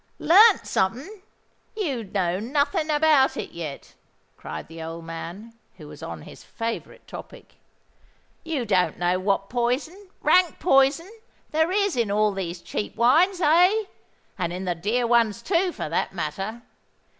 "Learnt 0.17 0.65
something! 0.65 1.21
You 1.77 2.03
know 2.05 2.39
nothing 2.39 2.89
about 2.89 3.37
it 3.37 3.51
yet," 3.51 3.93
cried 4.35 4.67
the 4.67 4.81
old 4.81 5.05
man, 5.05 5.53
who 5.77 5.87
was 5.87 6.01
on 6.01 6.23
his 6.23 6.43
favourite 6.43 7.05
topic. 7.07 7.57
"You 8.43 8.65
don't 8.65 8.97
know 8.97 9.19
what 9.19 9.47
poison—rank 9.47 10.57
poison—there 10.57 11.69
is 11.71 11.95
in 11.95 12.09
all 12.09 12.31
these 12.31 12.63
cheap 12.63 12.95
wines;—aye, 12.95 13.85
and 14.39 14.51
in 14.51 14.65
the 14.65 14.73
dear 14.73 15.05
ones 15.05 15.43
too, 15.43 15.71
for 15.71 15.87
that 15.89 16.15
matter. 16.15 16.63